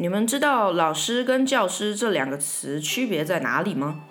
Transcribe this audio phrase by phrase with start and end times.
[0.00, 4.02] 你们知道老师跟教师这两个词区别在哪里吗？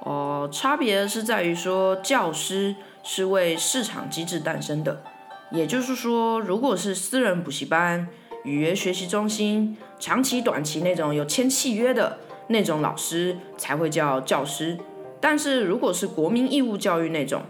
[0.00, 5.04] 哦，差别是在于说，教师是为市场机制诞生的，
[5.52, 8.08] 也就是说，如果是私人补习班、
[8.42, 12.18] 语言学习中心、长期、短期那种有签契约的
[12.48, 14.76] 那种老师才会叫教师，
[15.20, 17.42] 但是如果是国民义务教育那种，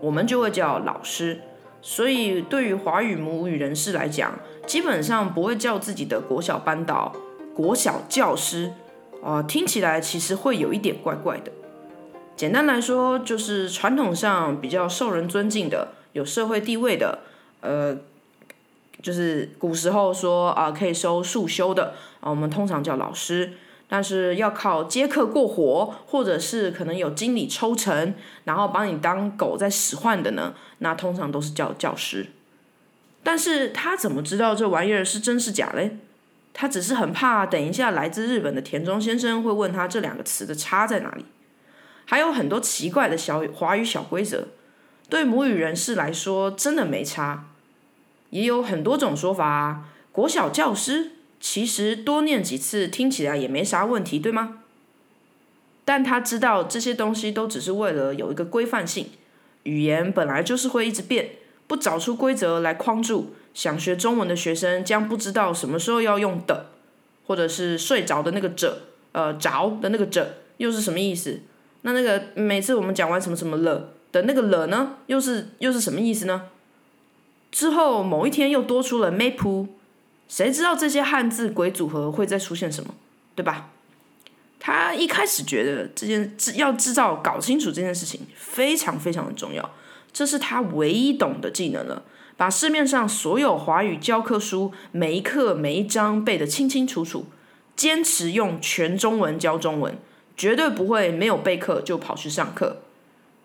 [0.00, 1.42] 我们就会叫老师。
[1.80, 7.14] 所以，对于华语母语人士来讲，基本上不会叫自己的国小班导、
[7.54, 8.72] 国小教师，
[9.22, 11.52] 啊，听起来其实会有一点怪怪的。
[12.36, 17.20] 简单来说，就是传统上比较受人尊敬的、有社会地位的，
[17.60, 17.96] 呃，
[19.00, 23.54] 就是古时候说啊，可以收束修的啊，我们通常叫老师。
[23.88, 28.14] 但是要靠接客过活，或者是可能有经理抽成，
[28.44, 32.26] 然后把你当狗在使唤的呢，那通常都是叫教师。
[33.22, 35.96] 但是他怎么知道这玩意儿是真是假嘞？
[36.52, 41.24] 他只是很怕等一下来自日本的田中先生会问他这两个词的差在哪里。
[42.04, 44.48] 还有很多奇怪的小华语小规则，
[45.08, 47.46] 对母语人士来说真的没差。
[48.30, 51.12] 也有很多种说法啊，国小教师。
[51.40, 54.58] 其实多念几次听起来也没啥问题，对吗？
[55.84, 59.06] 但他知道这些东西都只是为了有一个规范性，
[59.62, 61.30] 语言本来就是会一直变，
[61.66, 66.66] 不找出规则来框住，想学中文的学生将不知道什么时候要用的，
[67.26, 68.82] 或者是睡着的那个着，
[69.12, 71.40] 呃着的那个着又是什么意思？
[71.82, 76.42] 那那个每次我们讲完什么什么了的那个了呢，又是又是什么意思呢？
[77.50, 79.68] 之后某一天又多出了 map。
[80.28, 82.94] 谁知道这些汉字鬼组合会再出现什么，
[83.34, 83.70] 对吧？
[84.60, 89.70] 他一开始觉得这件制要制造搞清楚这件事情非常非常的重要，
[90.12, 92.02] 这是他唯一懂的技能了。
[92.36, 97.26] 把市面上所有华语教科书每一课每一章背得清清楚楚，
[97.74, 99.96] 坚持用全中文教中文，
[100.36, 102.82] 绝对不会没有备课就跑去上课。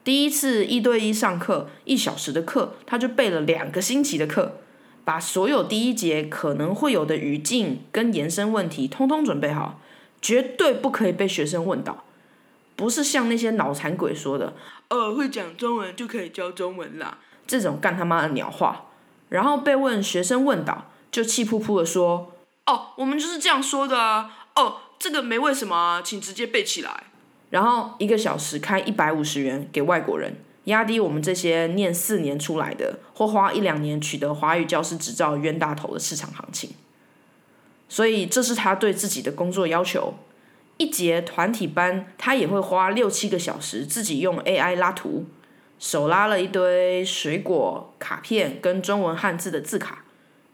[0.03, 4.57] 第一次一对一上课一小时的课，他就背了两个星期的课。
[5.05, 9.79] 把所有第一节可能会有的语境跟延伸问题通通准备好，
[10.21, 12.03] 绝对不可以被学生问到。
[12.75, 14.53] 不是像那些脑残鬼说的，
[14.87, 18.85] 呃，会讲中文就可以教中文啦，这种干他妈的鸟话。
[19.29, 22.33] 然后被问学生问到，就气扑扑的说，
[22.65, 27.03] 哦，我们就是这样说的啊，哦，这个没为什么啊，请直接背起来。
[27.49, 30.37] 然后一个小时开一百五十元给外国人。
[30.65, 36.71] 压低我们这些念四年出来的，或花一两年取得华语教师执照冤大头的市场行情，
[37.89, 40.13] 所以这是他对自己的工作要求。
[40.77, 45.25] 一节团体班，他也会花六七个小时自己用 AI 拉图，
[45.77, 50.05] 手拉了一堆水果卡片跟中文汉字的字卡，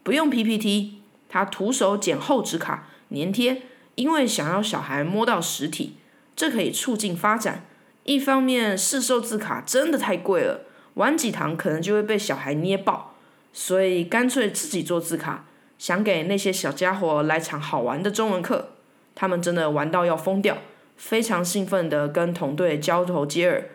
[0.02, 3.62] 不用 PPT，他徒手剪厚纸卡粘贴，
[3.94, 5.96] 因为想要小孩摸到实体，
[6.36, 7.64] 这可以促进发展。
[8.04, 10.62] 一方面，市售字卡真的太贵了，
[10.94, 13.14] 玩几堂可能就会被小孩捏爆，
[13.52, 15.44] 所以干脆自己做字卡，
[15.78, 18.70] 想给那些小家伙来场好玩的中文课。
[19.14, 20.58] 他们真的玩到要疯掉，
[20.96, 23.68] 非常兴奋的跟同队交头接耳，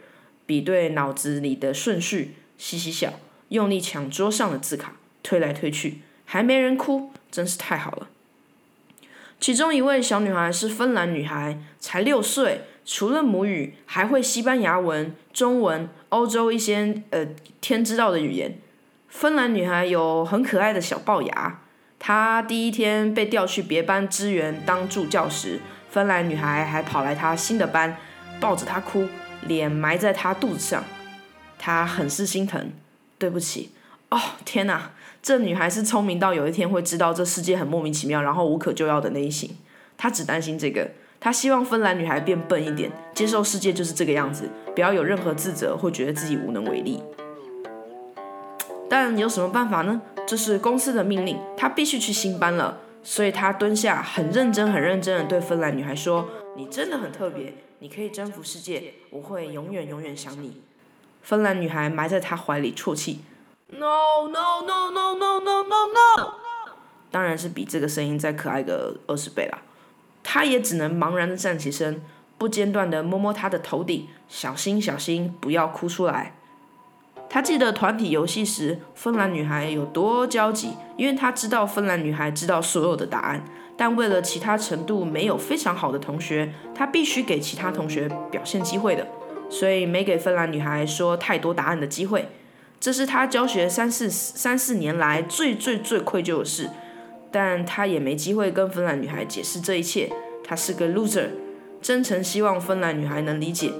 [0.45, 3.13] 比对脑子里的顺序，嘻嘻笑，
[3.49, 8.07] 用力抢桌上的字卡，推来推去，还没人哭，真是太好了。
[9.39, 12.61] 其中一位小女孩是芬兰女孩，才六岁。
[12.85, 17.25] 除了母语，还会西班牙文、中文、欧洲一些呃
[17.59, 18.59] 天知道的语言。
[19.09, 21.61] 芬兰女孩有很可爱的小龅牙。
[21.97, 25.59] 她第一天被调去别班支援当助教时，
[25.89, 27.97] 芬兰女孩还跑来她新的班，
[28.39, 29.07] 抱着她哭，
[29.41, 30.83] 脸埋在她肚子上。
[31.57, 32.71] 她很是心疼。
[33.17, 33.71] 对不起。
[34.09, 34.91] 哦天哪，
[35.23, 39.57] 这女孩是聪明到有一天会知道这世界很莫名其妙，然后无可救药的那一型。
[39.97, 40.91] 她只担心这个。
[41.19, 47.01] 他希望芬兰女孩变笨一点，接受世界就是这个样子，不要有任何自责或觉得自己无能为力。
[48.89, 50.01] 但有什么办法呢？
[50.27, 52.79] 这是公司的命令，他必须去新班了。
[53.03, 56.27] 所以他蹲下，很认真、很认真的对芬兰女孩说
[56.57, 60.61] ：“你真的很特别，你可以征服世界，我会永远、永远想你。”
[61.21, 63.19] 芬兰女孩埋在他怀里啜泣
[63.69, 66.33] ：“No no no no no no no no！”
[67.11, 69.61] 当然是比这个声音再可爱个二十倍啦。
[70.27, 72.01] 他也只能茫然的站起身，
[72.39, 76.33] 不间断的摸摸他的头顶，小心小心，不要哭出来。
[77.29, 83.43] 他记得团体游戏时，芬兰女孩有多焦急，因为他知道芬兰女孩知道所有的答案，
[83.77, 89.07] 但为了其他程度没有非常好的同学，他必须给其他同学表现机会的，
[89.49, 92.29] 所以没给芬兰女孩说太多答案的机会。
[92.79, 96.69] 这是他教学三四三四年来最最最愧疚的事。
[97.35, 100.09] 但他也没机会跟芬兰女孩解释这一切。
[100.41, 101.27] 他是个 loser，
[101.81, 103.73] 真诚希望芬兰女孩能理解。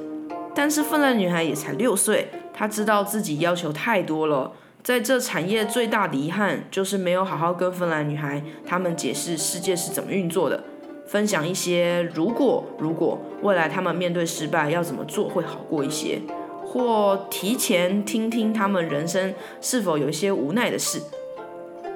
[0.54, 4.52] 但是芬兰女孩也才六岁，她知道自己要求太多了。
[4.84, 10.62] 在这产业最大的遗憾就是没有好好跟芬兰女孩她们解释世界是怎么运作的，
[11.08, 16.20] 分享一些如果如果未来他们面对失败要怎么做会好过一些，
[16.66, 21.02] 或提前听听他们人生是否有一些无奈的事。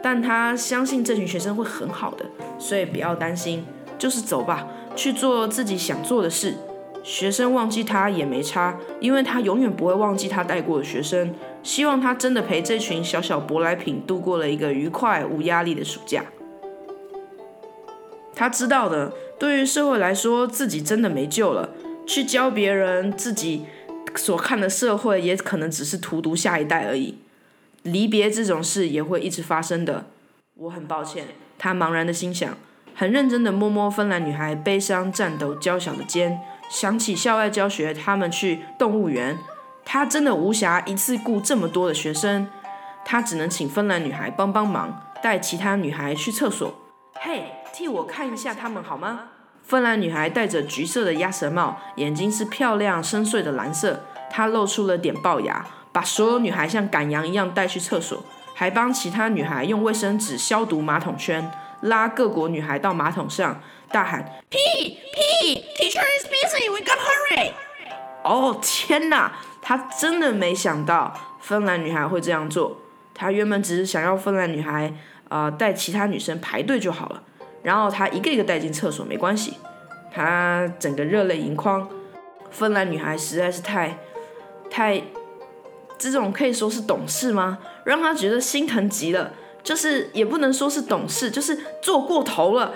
[0.02, 2.26] 但他相信这群学生会很好的，
[2.58, 3.66] 所以不要担心，
[3.98, 6.56] 就是走吧，去做自己想做的事。
[7.02, 11.34] 学生忘记他也没差，因为他永远不会忘记他带过的学生。
[11.64, 16.24] 希望他真的陪这群小小舶来品度过了一个愉快无压力的暑假。
[18.36, 21.70] 他知道的，对于社会来说，自己真的没救了。
[22.06, 23.66] 去教别人，自己
[24.16, 27.18] 所看的社会也可能只是荼毒下一代而已。
[27.92, 30.06] 离别这种事也会一直发生的。
[30.56, 31.26] 我很抱歉。
[31.58, 32.58] 他茫然的心想，
[32.96, 36.40] 很认真的摸摸芬兰女孩悲伤颤抖娇小的肩。
[36.70, 39.38] 想起校外教学，他们去动物园，
[39.84, 42.48] 他真的无暇一次顾这么多的学生，
[43.04, 46.74] 他只能请芬兰女孩帮帮忙，带其他女孩去厕所。
[47.16, 49.22] 嘿，替我看一下他们好吗？
[49.64, 58.24] 芬兰女孩戴着橘色的鸭舌帽，眼睛是漂亮深邃的蓝色，她露出了点龅牙，把所有女孩像赶羊一样带去厕所，
[58.54, 63.62] 还帮其他女孩用卫生纸消毒马桶圈，拉各国女孩到马桶上。
[63.92, 67.54] 大喊：“P P Teacher is busy, we gotta hurry！”
[68.24, 69.32] 哦天哪，
[69.64, 71.12] 他真的没想到
[71.42, 72.78] 芬兰女孩会这样做。
[73.16, 74.94] 他原本只是想要芬兰女孩
[75.28, 77.24] 啊带其他女生排队就好了，
[77.64, 79.58] 然后他一个一个带进厕所没关系。
[80.14, 81.90] 他整个热泪盈眶。
[82.52, 83.98] 芬兰女孩实在是太
[84.70, 85.02] 太
[85.98, 87.60] 这种可以说是懂事吗？
[87.84, 89.34] 让他觉得心疼极了。
[89.62, 92.74] 就是也不能说是懂事，就是做过头了。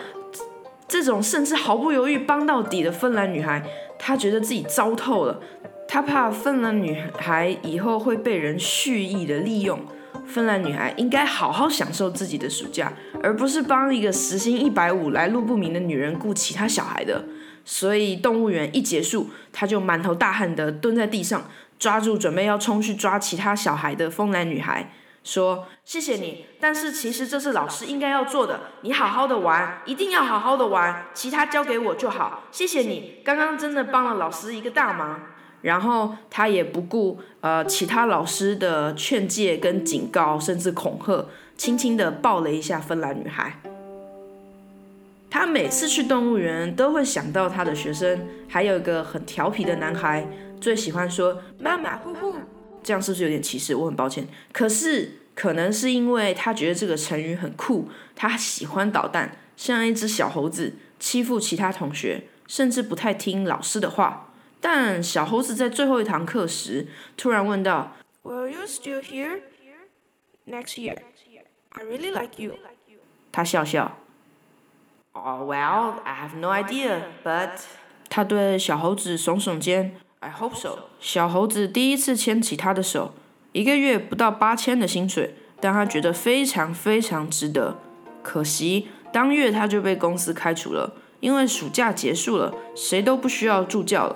[0.85, 3.63] 这种甚至毫不犹豫帮到底的芬兰女孩，
[3.97, 5.39] 她觉得自己糟透了。
[5.87, 9.79] 她怕芬兰女孩以后会被人蓄意的利用。
[10.27, 12.91] 芬兰女孩应该好好享受自己的暑假，
[13.23, 17.23] 而不是帮一个时薪一百五、来路不明的女人顾其他小孩的。
[17.65, 24.91] 所以动物园一结束，她就满头大汗的蹲在地上，抓住准备要冲去抓其他小孩的芬兰女孩。
[25.23, 28.59] 说谢谢你，但是其实这是老师应该要做的。
[28.81, 32.43] 你好好的玩，一定要好好的玩，其他交给我就好。
[32.51, 35.21] 谢谢你，刚刚真的帮了老师一个大忙。
[35.61, 41.25] 然后他也不顾呃其他老师的劝诫跟警告，甚至恐吓，
[41.55, 43.61] 轻轻的抱了一下芬兰女孩。
[45.33, 50.27] 他每次去动物园都会想到他的学生，还有一个很调皮的男孩，
[50.61, 52.35] 最喜欢说妈妈呼呼。
[52.83, 53.73] 这样是不是有点歧视？
[53.73, 54.27] 我很抱歉。
[54.51, 64.31] 可是可能是因为他觉得这个成语很酷，他喜欢捣蛋，像一只小猴子，欺负其他同学，甚至不太听老师的话。
[64.61, 66.85] 但小猴子在最后一堂课时，
[67.17, 69.41] 突然问道：“Will you still here
[70.47, 70.95] next year?
[71.69, 72.53] I really like you.”
[73.31, 73.97] 他笑笑。
[75.15, 77.49] Oh well, I have no idea, but
[78.09, 79.95] 他对小猴子耸耸肩。
[80.19, 80.89] I hope so。
[80.99, 83.13] 小猴子第一次牵起他的手，
[83.51, 87.77] 一个月不到八千的薪水，但他觉得非常非常值得。
[88.23, 94.15] 可惜当月他就被公司开除了，因为暑假结束了，谁都不需要助教了。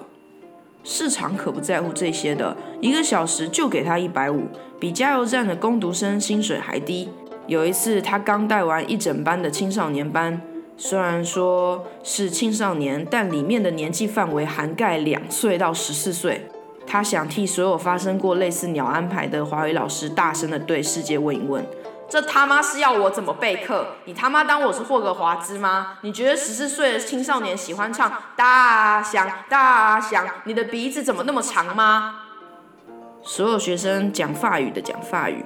[0.84, 4.48] 市场可不在乎这些的，一个小时就给他一百五，
[4.80, 7.10] 比加油站的工读生薪水还低。
[7.46, 10.42] 有一次他刚带完一整班的青少年班。
[10.80, 16.48] 虽然说是青少年，但里面的年纪范围涵盖两岁到十四岁。
[16.86, 21.66] 他想替所有发生过类似鸟安排的华语老师，大声的对世界问一问：
[22.08, 23.88] 这他妈是要我怎么备课？
[24.06, 25.98] 你他妈当我是霍格华兹吗？
[26.02, 30.26] 你觉得十四岁的青少年喜欢唱大象大象？
[30.46, 32.22] 你的鼻子怎么那么长吗？
[33.24, 35.44] 所有学生讲法语的讲法语。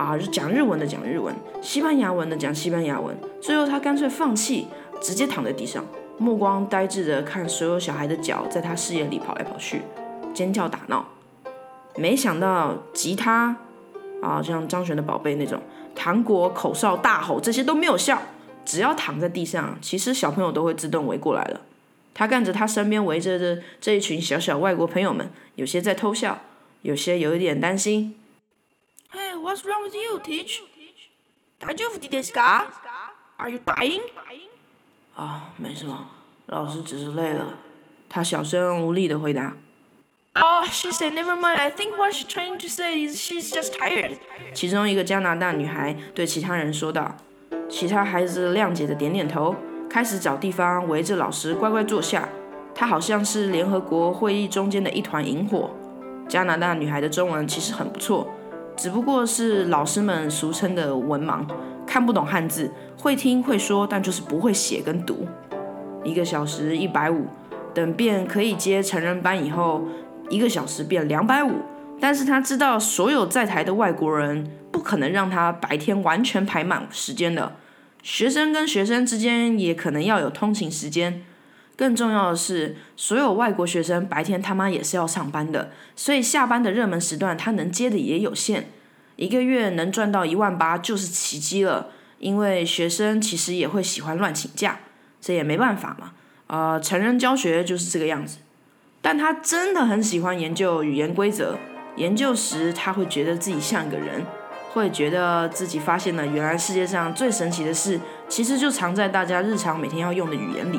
[0.00, 3.14] 啊，讲日文的讲日文，西班牙文的讲西班牙文。
[3.38, 4.66] 最后他干脆放弃，
[4.98, 5.84] 直接躺在地上，
[6.16, 9.82] 目光呆滞的看所有小孩的脚在他视野里跑来跑去，
[10.32, 11.04] 尖叫打闹。
[11.96, 13.54] 没想到吉他
[14.22, 15.60] 啊，像张悬的宝贝那种，
[15.94, 18.22] 糖果、口哨、大吼这些都没有效。
[18.64, 21.60] 只要躺在地上，其实小朋友都会自动围过来了。
[22.14, 26.38] 他看着他身边围着的这一群小小外国朋友们，有些在偷笑，
[26.80, 28.14] 有些有一点担心。
[29.39, 30.59] Hey, what's wrong with you, Teach?
[31.57, 32.65] 大丈夫ですか？
[33.37, 34.01] Are you dying?
[35.15, 36.09] 啊，没什么，
[36.47, 37.53] 老师只是累了。
[38.09, 39.53] 他小声无力的回答。
[40.33, 41.55] Oh, she said, never mind.
[41.55, 44.17] I think what she's trying to say is she's just tired.
[44.53, 47.15] 其中一个加拿大女孩对其他人说道：“
[47.69, 49.55] 其他孩子谅解的点点头，
[49.89, 52.27] 开始找地方围着老师乖乖坐下。
[52.73, 55.73] 他好像是联合国会议中间的一团萤火。
[56.27, 58.27] 加拿大女孩的中文其实很不错，
[58.76, 61.44] 只不过是老师们俗称的文盲，
[61.86, 65.26] 看不懂汉字，会听会说，但就是不会写跟读。
[66.02, 67.26] 一个小时一百五，
[67.74, 69.84] 等变可以接成人班以后，
[70.30, 71.52] 一个小时变两百五。
[72.00, 77.52] 但是他知道，所有在台的外国人不可能让他白天完全排满时间的，
[78.02, 81.22] 学生跟学生之间也可能要有通勤时间。
[81.80, 88.68] 更重要的是，所有外国学生白天他妈也是要上班的，所以下班的热门时段他能接的也有限。
[89.16, 91.86] 一个月能赚到一万八就是奇迹了，
[92.18, 94.80] 因为学生其实也会喜欢乱请假，
[95.22, 96.12] 这也没办法嘛。
[96.48, 98.40] 呃，成人教学就是这个样子。
[99.00, 101.56] 但他真的很喜欢研究语言规则，
[101.96, 104.26] 研究时他会觉得自己像一个人，
[104.74, 110.78] 会觉得自己发现了原来世界上最神奇的事，其实就藏在大家日常每天要用的语言里。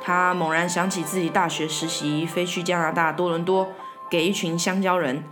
[0.00, 3.68] 他猛然想起自己大学实习飞去加拿大多伦多，
[4.10, 5.22] 给一群香蕉人，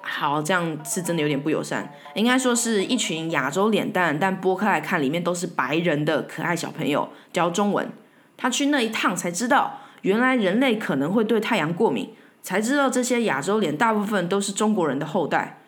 [0.00, 7.90] 好，这样是真的有点不友善，应该说是一群亚洲脸蛋，但剥开来看里面都是白人的可爱小朋友教中文。
[8.36, 15.58] 他去那一趟才知道，原来人类可能会对太阳过敏，才知道这些亚洲脸大部分都是中国人的后代。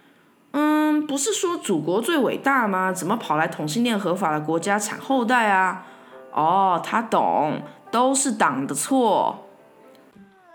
[0.52, 2.92] 嗯，不是说祖国最伟大吗？
[2.92, 5.84] 怎么跑来同性恋合法的国家产后代啊？
[6.32, 7.60] 哦，他懂。
[7.90, 9.46] 都是党的错。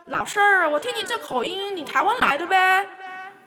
[0.05, 0.39] 老师，
[0.71, 2.87] 我听你这口音，你台湾来的呗？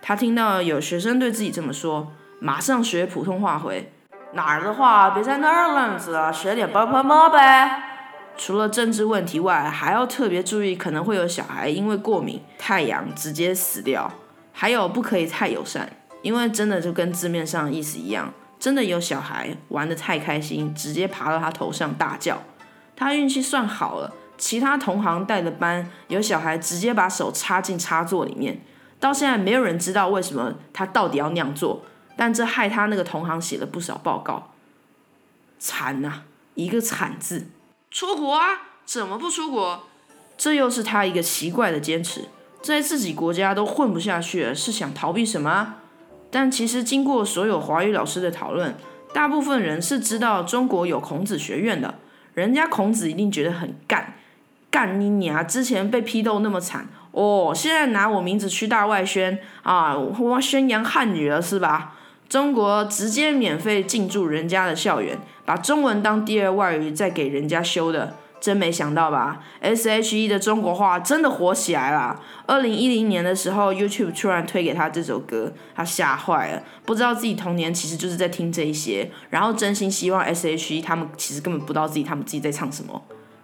[0.03, 3.93] 他听到有学生对自己这么说，马上学普通话回：
[4.33, 7.83] 哪儿的话，别在那儿愣子了，学点 b p m 呗。
[8.37, 14.11] 除了政治问题外，还要特别注意，可能会有小孩因为过敏太阳直接死掉。
[14.53, 15.89] 还有不可以太友善，
[16.23, 22.43] 因为真的就跟字面上意思一样，真的有小孩玩的太开心，直接爬到他头上大叫。
[22.99, 28.61] 他运气算好了，其他同行带的班有小孩直接把手插进插座里面，
[28.99, 31.83] 到现在没有人知道为什么他到底要那样做，
[32.17, 34.51] 但这害他那个同行写了不少报告，
[35.61, 36.23] 惨呐，
[36.55, 37.47] 一个惨字。
[37.89, 38.63] 出国啊？
[38.85, 39.85] 怎么不出国？
[40.37, 42.29] 这又是他一个奇怪的坚持，
[42.61, 45.77] 在自己国家都混不下去了，是想逃避什么？
[46.33, 48.75] 但其实经过所有华语老师的讨论，
[49.15, 51.95] 大部分人是知道中国有孔子学院的。
[52.39, 54.15] 人家孔子一定觉得很干，
[54.71, 55.43] 干你你啊！
[55.43, 61.97] 之前被批斗那么惨哦，现在拿我名字去大外宣啊，我宣扬汉语了是吧？
[62.29, 68.15] 中国直接免费进驻人家的校园，把中文当第二外语再给人家修的。
[68.41, 72.21] 真没想到吧？S.H.E 的中国话真的火起来了。
[72.47, 83.03] 二零一零年的时候，YouTube 突然推给他这首歌，他吓坏了，不知道自己童年其实就是在听这一些，然后真心希望 S.H.E 他们其实根本不知道自己他们自己在唱什么，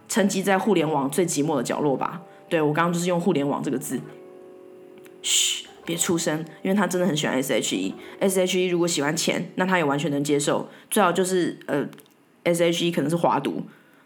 [0.08, 2.22] 沉寂在互联网最寂寞的角落吧。
[2.48, 4.00] 对我刚刚就是用互联网这个字，
[5.22, 7.94] 嘘，别出声，因为他真的很喜欢 S.H.E。
[8.20, 11.84] S.H.E 如果喜欢钱，那他也完全能接受，最好就是呃
[12.44, 13.62] ，S.H.E 可能是华独。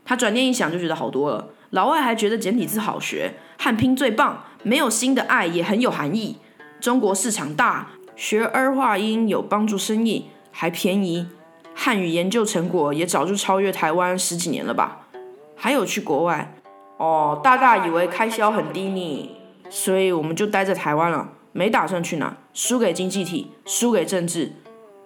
[0.08, 1.50] 他转念一想，就觉得好多了。
[1.72, 6.38] 老外还觉得简体字好学，汉拼最棒，没有新的爱也很有含义。
[6.80, 11.28] 中国市场大，学儿化音有帮助生意，还便宜。
[11.74, 15.06] 汉语研究成果也早就超越台湾十几年了吧？
[15.54, 16.54] 还有去国外？
[16.96, 19.36] 哦，大大以为开销很低呢，
[19.68, 22.34] 所以我们就待在台湾了，没打算去哪。
[22.54, 24.54] 输给经济体，输给政治，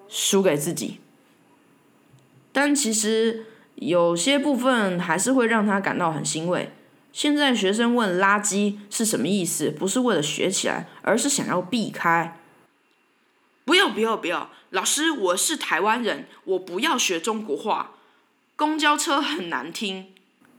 [0.09, 1.01] 输给自己。
[2.53, 3.47] 但其实。
[3.87, 6.73] 有些部分还是会让他感到很欣慰。
[7.13, 12.39] 现在学生问“垃圾”是什么意思，不是为了学起来，而是想要避开。
[13.65, 17.93] 不要不要不要，老师，我是台湾人，我不要学中国话。
[18.57, 20.07] 公交车很难听。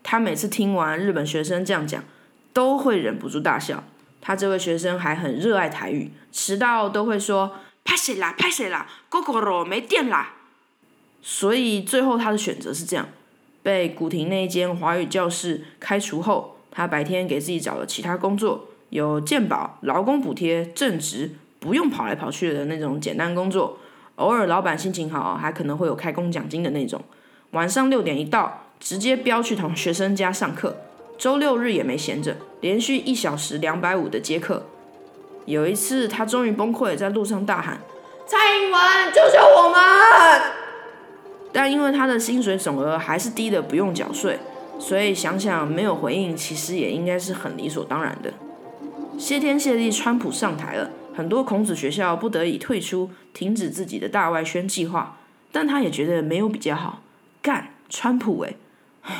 [0.03, 2.03] 他每次听完日本学生这样讲，
[2.53, 3.83] 都会忍不住大笑。
[4.21, 10.33] 他这位学生还很热爱台语，迟到都会说“拍谁啦，拍谁啦，哥哥罗没电啦”。
[11.25, 13.07] 所以最后他的选择是这样：
[13.63, 23.77] 被古亭那间华语教室开除后，他白天给自己找了其他工作，有健保、劳工补贴、正职，不用跑来跑去的那种简单工作。
[24.17, 27.01] 偶尔老板心情好，还可能会有开工奖金的那种。
[27.51, 30.75] 晚上六点一到，直接飙去同学生家上课。
[31.17, 34.65] 周六日也没闲着，连续一小时两百五的接客。
[35.45, 37.79] 有一次他终于崩溃，在路上大喊
[38.27, 38.81] ：“蔡英文，
[39.13, 39.81] 救救我们！”
[41.53, 44.39] 但因为他的薪水总额还是低的不用缴税，
[44.79, 48.33] 所以想想没有回应，其实也应该是很理所当然的。
[49.19, 55.17] 谢天谢地，川普上台了，很多孔子学校不得已退出，停止自己的大外宣计划。
[55.51, 57.03] 但他也觉得没有比较好，
[57.43, 58.55] 干，川普哎！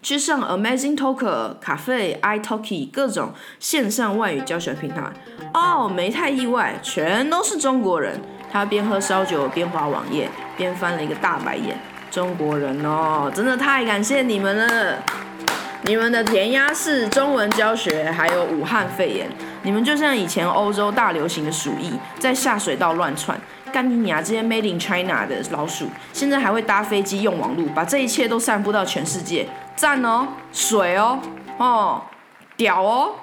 [0.00, 5.12] 去上 Amazing Talker、咖啡、iTalki 各种线上外语教学平台
[5.52, 8.18] 哦，没太意外，全都是中国人。
[8.50, 10.28] 他边喝烧酒边滑网页，
[10.62, 11.76] 边翻了一个大白眼。
[12.08, 15.02] 中国人哦，真的太感谢你们了！
[15.82, 19.28] 你们的填鸭式中文教学，还有武汉肺炎，
[19.62, 23.36] 你们就像以前欧洲大流行的鼠疫，在下水道乱窜。
[23.72, 24.22] 干你娘！
[24.22, 30.28] 这些 Made in China 的老鼠，现在还会搭飞机用网络，把这一切都散布到全世界，赞哦！
[30.52, 31.18] 水哦，
[31.56, 32.02] 哦，
[32.56, 33.14] 屌哦！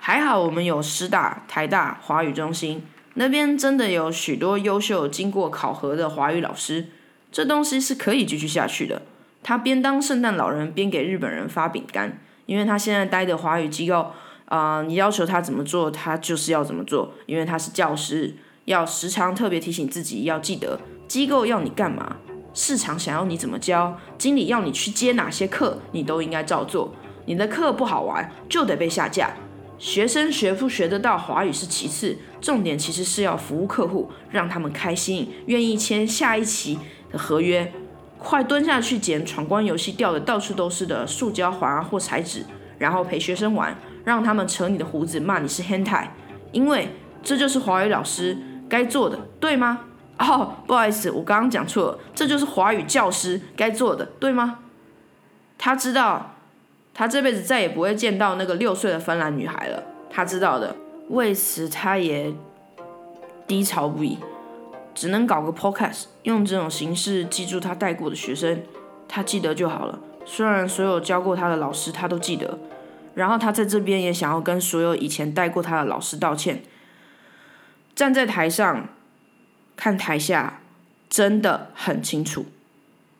[0.00, 2.84] 还好我们有师大、台大华语中心，
[3.16, 6.86] 那边真的有许多优秀、经过考核的华语老师，
[7.32, 9.02] 这东西是可以继续下去的。
[9.42, 14.12] 他边当圣诞老人，边给日本人发饼干，因为他现在待的华语机构，
[14.46, 18.34] 啊，你要求他怎么做，他就是要怎么做，因为他是教师。
[18.66, 22.16] 要时常特别提醒自己，要记得机构要你干嘛，
[22.52, 26.92] 市场想要你怎么教，经理要你去接哪些课，你都应该照做。
[27.26, 29.30] 你的课不好玩，就得被下架。
[29.78, 32.16] 学生学不学得到华语是其次，
[32.46, 36.78] 重点其实是要服务客户，让他们开心，愿意签下一期
[37.10, 37.72] 的合约。
[38.20, 42.44] 快蹲下去捡闯关游戏掉的到处都是的塑胶环或彩纸，
[42.78, 46.14] 然后陪学生玩，让他们扯你的胡子，骂你是変态，
[46.52, 48.38] 因为这就是华语老师。
[48.68, 49.80] 该做的对吗？
[50.20, 54.60] 哦，不好意思，我刚刚讲错了，这就是华语教师该做的，对吗？
[55.58, 56.36] 他知道，
[56.94, 60.76] 他这辈子再也不会见到那个六岁的芬兰女孩了，他知道的。
[61.08, 62.32] 为此，他也
[63.46, 64.18] 低潮不已，
[64.94, 68.62] 只能搞个 podcast，用这种形式记住他带过的学生，
[69.06, 69.98] 他记得就好了。
[70.24, 72.58] 虽然所有教过他的老师他都记得，
[73.14, 76.62] 然后他在这边也想要跟所有以前带过他的老师道歉。
[77.94, 78.88] 站在台上
[79.76, 80.60] 看台下，
[81.08, 82.44] 真的很清楚，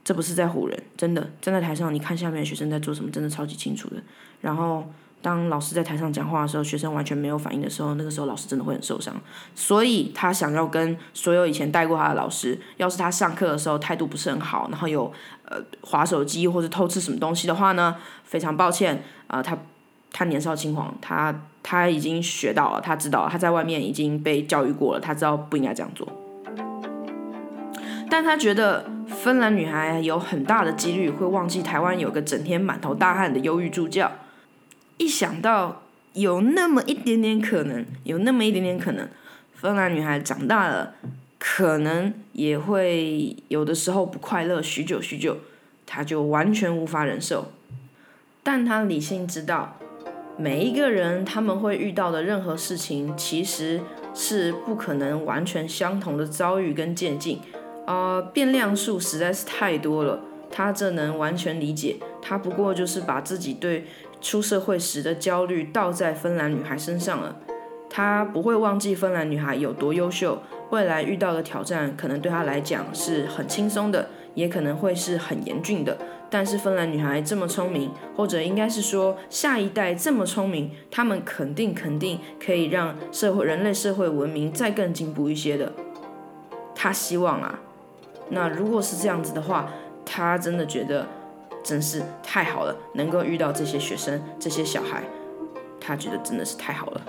[0.04, 3.96] 这不是在唬人，真的站在台上，你看下面的学生在做什么，真的超级清楚的。
[4.42, 4.84] 然后
[5.26, 9.12] 当老师在台上讲话的时候，学生完全没有反应的时候，那个时候老师真的会很受伤。
[9.56, 15.12] 所以他想要跟所有以前带过他的老师，要是他上课的时候态度不是很好，然后有
[15.46, 19.58] 呃划手机或者偷吃什么东西的话呢，非常抱歉啊，他。
[20.12, 26.08] 他年少轻狂，他他已经学到了，他知道他在外面已经被教育过了，他知道不应该这样做。
[28.08, 34.10] 但他觉得芬兰女孩有很大的几率会忘记台湾有个整天满头大汗的忧郁助教。
[34.98, 35.82] 一想到
[36.14, 39.08] 有那么一点点可能，有那么一点点可能，
[39.54, 40.94] 芬兰女孩长大了，
[41.38, 45.38] 可能也会有的时候不快乐许久许久，
[45.84, 47.52] 她就完全无法忍受。
[48.42, 49.76] 但她理性知道。
[50.38, 53.80] 每一个人他们会遇到的任何事情，其实
[54.12, 57.40] 是不可能完全相同的遭遇跟渐进，
[57.86, 60.20] 呃，变量数实在是太多了。
[60.50, 63.86] 他这能完全理解，他不过就是把自己对
[64.20, 67.36] 出社会时的焦虑倒在芬兰女孩身上了。
[67.88, 75.96] 他不会忘记芬兰女孩有多优秀，未来遇到的挑战可能对他来讲是很轻松的，也可能会是很严峻的。
[76.28, 85.72] 但是芬兰女孩这么聪明，或者应该是说下一代这么聪明，他们肯定肯定可以让社会人类社会文明再更进步一些的。
[86.74, 87.60] 他希望啊，
[88.30, 89.70] 那如果是这样子的话，
[90.04, 91.06] 他真的觉得
[91.66, 95.02] 真是太好了，能够遇到这些学生这些小孩，
[95.80, 97.00] 他觉得真的是太好了。